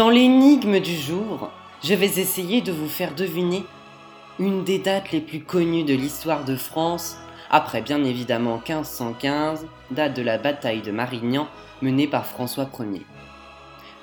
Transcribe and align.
Dans 0.00 0.08
l'énigme 0.08 0.80
du 0.80 0.96
jour, 0.96 1.50
je 1.82 1.94
vais 1.94 2.18
essayer 2.20 2.60
de 2.60 2.72
vous 2.72 2.88
faire 2.88 3.14
deviner 3.14 3.64
une 4.38 4.64
des 4.64 4.78
dates 4.78 5.12
les 5.12 5.20
plus 5.20 5.40
connues 5.40 5.84
de 5.84 5.94
l'histoire 5.94 6.44
de 6.44 6.56
France, 6.56 7.16
après 7.50 7.80
bien 7.80 8.04
évidemment 8.04 8.56
1515, 8.56 9.66
date 9.90 10.14
de 10.14 10.22
la 10.22 10.38
bataille 10.38 10.82
de 10.82 10.92
Marignan 10.92 11.48
menée 11.82 12.06
par 12.06 12.26
François 12.26 12.68
Ier. 12.78 13.04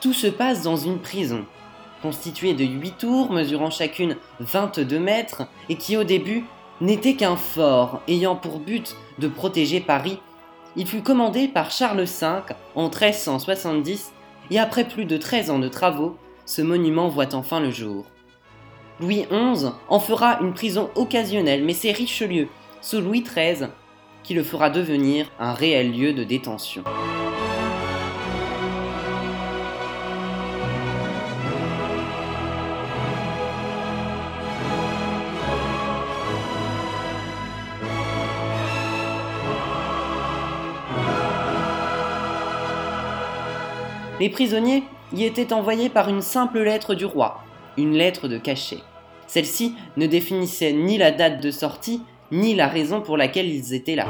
Tout 0.01 0.13
se 0.13 0.27
passe 0.27 0.63
dans 0.63 0.75
une 0.75 0.99
prison, 0.99 1.45
constituée 2.01 2.53
de 2.53 2.63
8 2.63 2.97
tours 2.97 3.31
mesurant 3.31 3.71
chacune 3.71 4.17
22 4.39 4.99
mètres 4.99 5.43
et 5.69 5.75
qui 5.75 5.97
au 5.97 6.03
début 6.03 6.45
n'était 6.81 7.15
qu'un 7.15 7.35
fort 7.35 8.01
ayant 8.07 8.35
pour 8.35 8.59
but 8.59 8.95
de 9.19 9.27
protéger 9.27 9.79
Paris. 9.79 10.19
Il 10.75 10.87
fut 10.87 11.01
commandé 11.01 11.47
par 11.47 11.71
Charles 11.71 12.03
V 12.03 12.27
en 12.75 12.89
1370 12.89 14.11
et 14.51 14.59
après 14.59 14.87
plus 14.87 15.05
de 15.05 15.17
13 15.17 15.49
ans 15.49 15.59
de 15.59 15.67
travaux, 15.67 16.17
ce 16.47 16.61
monument 16.61 17.09
voit 17.09 17.35
enfin 17.35 17.59
le 17.59 17.69
jour. 17.69 18.05
Louis 18.99 19.27
XI 19.29 19.67
en 19.89 19.99
fera 19.99 20.39
une 20.39 20.53
prison 20.53 20.89
occasionnelle, 20.95 21.63
mais 21.63 21.73
c'est 21.73 21.91
Richelieu, 21.91 22.47
sous 22.81 23.01
Louis 23.01 23.21
XIII, 23.21 23.67
qui 24.23 24.33
le 24.33 24.43
fera 24.43 24.71
devenir 24.71 25.29
un 25.39 25.53
réel 25.53 25.91
lieu 25.91 26.13
de 26.13 26.23
détention. 26.23 26.83
Les 44.19 44.29
prisonniers 44.29 44.83
y 45.13 45.23
étaient 45.23 45.53
envoyés 45.53 45.89
par 45.89 46.09
une 46.09 46.21
simple 46.21 46.59
lettre 46.59 46.95
du 46.95 47.05
roi, 47.05 47.43
une 47.77 47.93
lettre 47.93 48.27
de 48.27 48.37
cachet. 48.37 48.79
Celle-ci 49.27 49.75
ne 49.97 50.07
définissait 50.07 50.73
ni 50.73 50.97
la 50.97 51.11
date 51.11 51.41
de 51.41 51.51
sortie, 51.51 52.01
ni 52.31 52.55
la 52.55 52.67
raison 52.67 53.01
pour 53.01 53.17
laquelle 53.17 53.47
ils 53.47 53.73
étaient 53.73 53.95
là. 53.95 54.07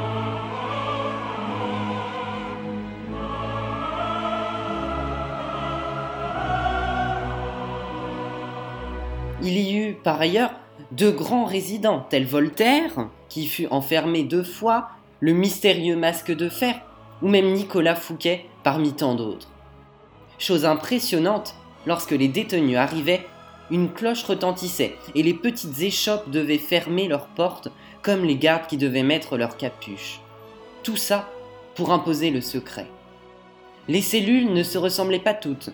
Il 9.42 9.56
y 9.56 9.76
eut 9.76 9.96
par 10.02 10.20
ailleurs 10.20 10.50
de 10.92 11.10
grands 11.10 11.44
résidents, 11.44 12.06
tels 12.08 12.26
Voltaire, 12.26 13.08
qui 13.28 13.46
fut 13.46 13.66
enfermé 13.70 14.24
deux 14.24 14.42
fois, 14.42 14.88
le 15.20 15.32
mystérieux 15.32 15.96
masque 15.96 16.34
de 16.34 16.48
fer, 16.48 16.80
ou 17.22 17.28
même 17.28 17.52
Nicolas 17.52 17.94
Fouquet, 17.94 18.46
parmi 18.62 18.92
tant 18.92 19.14
d'autres. 19.14 19.48
Chose 20.38 20.64
impressionnante, 20.64 21.54
lorsque 21.86 22.12
les 22.12 22.28
détenus 22.28 22.76
arrivaient, 22.76 23.26
une 23.70 23.92
cloche 23.92 24.22
retentissait 24.22 24.96
et 25.14 25.22
les 25.22 25.34
petites 25.34 25.82
échoppes 25.82 26.30
devaient 26.30 26.58
fermer 26.58 27.08
leurs 27.08 27.26
portes 27.26 27.68
comme 28.02 28.24
les 28.24 28.36
gardes 28.36 28.66
qui 28.66 28.76
devaient 28.76 29.02
mettre 29.02 29.36
leur 29.36 29.56
capuche. 29.56 30.20
Tout 30.82 30.96
ça 30.96 31.28
pour 31.74 31.92
imposer 31.92 32.30
le 32.30 32.40
secret. 32.40 32.86
Les 33.88 34.00
cellules 34.00 34.52
ne 34.52 34.62
se 34.62 34.78
ressemblaient 34.78 35.18
pas 35.18 35.34
toutes. 35.34 35.70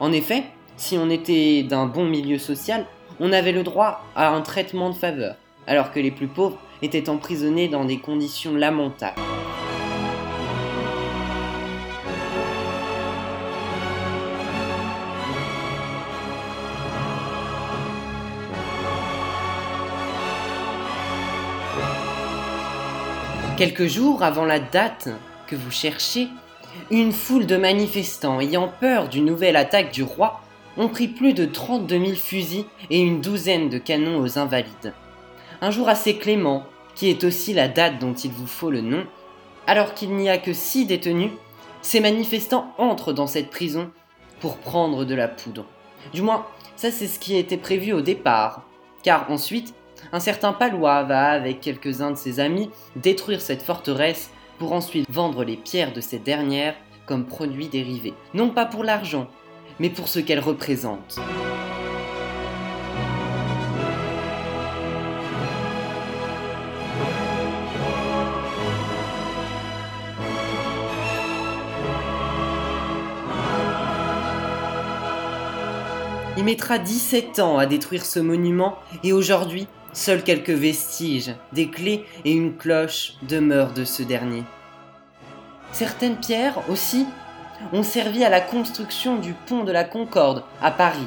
En 0.00 0.12
effet, 0.12 0.44
si 0.76 0.98
on 0.98 1.10
était 1.10 1.62
d'un 1.62 1.86
bon 1.86 2.04
milieu 2.04 2.38
social, 2.38 2.86
on 3.20 3.32
avait 3.32 3.52
le 3.52 3.62
droit 3.62 4.04
à 4.14 4.30
un 4.30 4.40
traitement 4.42 4.90
de 4.90 4.94
faveur, 4.94 5.36
alors 5.66 5.90
que 5.90 6.00
les 6.00 6.10
plus 6.10 6.28
pauvres 6.28 6.58
étaient 6.82 7.08
emprisonnés 7.08 7.68
dans 7.68 7.84
des 7.84 7.98
conditions 7.98 8.54
lamentables. 8.54 9.20
Quelques 23.58 23.88
jours 23.88 24.22
avant 24.22 24.44
la 24.44 24.60
date 24.60 25.08
que 25.48 25.56
vous 25.56 25.72
cherchez, 25.72 26.28
une 26.92 27.10
foule 27.10 27.44
de 27.44 27.56
manifestants 27.56 28.38
ayant 28.38 28.68
peur 28.68 29.08
d'une 29.08 29.24
nouvelle 29.24 29.56
attaque 29.56 29.90
du 29.90 30.04
roi 30.04 30.40
ont 30.76 30.86
pris 30.86 31.08
plus 31.08 31.34
de 31.34 31.44
32 31.44 31.98
000 31.98 32.12
fusils 32.14 32.66
et 32.88 33.00
une 33.00 33.20
douzaine 33.20 33.68
de 33.68 33.78
canons 33.78 34.20
aux 34.20 34.38
invalides. 34.38 34.94
Un 35.60 35.72
jour 35.72 35.88
assez 35.88 36.18
clément, 36.18 36.66
qui 36.94 37.10
est 37.10 37.24
aussi 37.24 37.52
la 37.52 37.66
date 37.66 37.98
dont 37.98 38.14
il 38.14 38.30
vous 38.30 38.46
faut 38.46 38.70
le 38.70 38.80
nom, 38.80 39.04
alors 39.66 39.94
qu'il 39.94 40.14
n'y 40.14 40.28
a 40.28 40.38
que 40.38 40.52
six 40.52 40.86
détenus, 40.86 41.32
ces 41.82 41.98
manifestants 41.98 42.72
entrent 42.78 43.12
dans 43.12 43.26
cette 43.26 43.50
prison 43.50 43.90
pour 44.38 44.58
prendre 44.58 45.04
de 45.04 45.16
la 45.16 45.26
poudre. 45.26 45.64
Du 46.14 46.22
moins, 46.22 46.46
ça 46.76 46.92
c'est 46.92 47.08
ce 47.08 47.18
qui 47.18 47.36
était 47.36 47.56
prévu 47.56 47.92
au 47.92 48.02
départ, 48.02 48.62
car 49.02 49.28
ensuite, 49.32 49.74
un 50.12 50.20
certain 50.20 50.52
Palois 50.52 51.02
va, 51.04 51.30
avec 51.30 51.60
quelques-uns 51.60 52.12
de 52.12 52.16
ses 52.16 52.40
amis, 52.40 52.70
détruire 52.96 53.40
cette 53.40 53.62
forteresse 53.62 54.30
pour 54.58 54.72
ensuite 54.72 55.06
vendre 55.10 55.44
les 55.44 55.56
pierres 55.56 55.92
de 55.92 56.00
cette 56.00 56.24
dernière 56.24 56.74
comme 57.06 57.26
produits 57.26 57.68
dérivés. 57.68 58.14
Non 58.34 58.50
pas 58.50 58.66
pour 58.66 58.84
l'argent, 58.84 59.28
mais 59.78 59.90
pour 59.90 60.08
ce 60.08 60.18
qu'elle 60.18 60.40
représente. 60.40 61.18
Il 76.36 76.44
mettra 76.44 76.78
17 76.78 77.40
ans 77.40 77.58
à 77.58 77.66
détruire 77.66 78.06
ce 78.06 78.20
monument 78.20 78.78
et 79.02 79.12
aujourd'hui, 79.12 79.66
Seuls 79.92 80.22
quelques 80.22 80.50
vestiges, 80.50 81.34
des 81.52 81.70
clés 81.70 82.04
et 82.24 82.32
une 82.32 82.56
cloche 82.56 83.14
demeurent 83.22 83.72
de 83.72 83.84
ce 83.84 84.02
dernier. 84.02 84.44
Certaines 85.72 86.16
pierres 86.16 86.58
aussi 86.68 87.06
ont 87.72 87.82
servi 87.82 88.24
à 88.24 88.28
la 88.28 88.40
construction 88.40 89.18
du 89.18 89.32
pont 89.32 89.64
de 89.64 89.72
la 89.72 89.84
Concorde 89.84 90.44
à 90.62 90.70
Paris. 90.70 91.06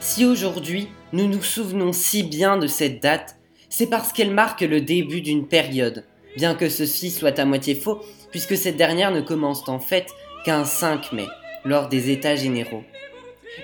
Si 0.00 0.24
aujourd'hui 0.24 0.88
nous 1.12 1.26
nous 1.26 1.42
souvenons 1.42 1.92
si 1.92 2.22
bien 2.22 2.56
de 2.56 2.66
cette 2.66 3.02
date, 3.02 3.36
c'est 3.68 3.88
parce 3.88 4.12
qu'elle 4.12 4.32
marque 4.32 4.60
le 4.60 4.80
début 4.80 5.20
d'une 5.20 5.48
période, 5.48 6.04
bien 6.36 6.54
que 6.54 6.68
ceci 6.68 7.10
soit 7.10 7.38
à 7.38 7.44
moitié 7.44 7.74
faux, 7.74 8.00
puisque 8.30 8.56
cette 8.56 8.76
dernière 8.76 9.10
ne 9.10 9.20
commence 9.20 9.68
en 9.68 9.78
fait 9.78 10.06
qu'un 10.44 10.64
5 10.64 11.12
mai, 11.12 11.26
lors 11.64 11.88
des 11.88 12.10
États 12.10 12.36
généraux. 12.36 12.84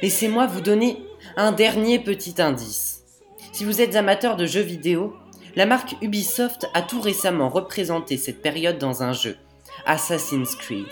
Laissez-moi 0.02 0.46
vous 0.46 0.60
donner 0.60 1.02
un 1.36 1.52
dernier 1.52 1.98
petit 1.98 2.40
indice. 2.40 3.04
Si 3.52 3.64
vous 3.64 3.80
êtes 3.80 3.96
amateur 3.96 4.36
de 4.36 4.46
jeux 4.46 4.60
vidéo, 4.60 5.14
la 5.56 5.66
marque 5.66 5.96
Ubisoft 6.00 6.66
a 6.74 6.82
tout 6.82 7.00
récemment 7.00 7.48
représenté 7.48 8.16
cette 8.16 8.40
période 8.40 8.78
dans 8.78 9.02
un 9.02 9.12
jeu, 9.12 9.36
Assassin's 9.84 10.54
Creed. 10.54 10.86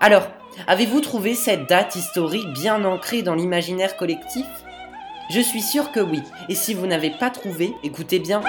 Alors, 0.00 0.28
avez-vous 0.66 1.00
trouvé 1.00 1.34
cette 1.34 1.68
date 1.68 1.96
historique 1.96 2.52
bien 2.52 2.84
ancrée 2.84 3.22
dans 3.22 3.34
l'imaginaire 3.34 3.96
collectif? 3.96 4.46
Je 5.30 5.40
suis 5.40 5.62
sûr 5.62 5.92
que 5.92 6.00
oui, 6.00 6.22
et 6.48 6.54
si 6.54 6.74
vous 6.74 6.86
n'avez 6.86 7.10
pas 7.10 7.30
trouvé, 7.30 7.72
écoutez 7.82 8.18
bien. 8.18 8.40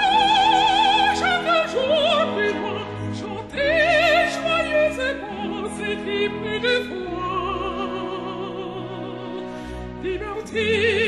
ti. 10.44 11.03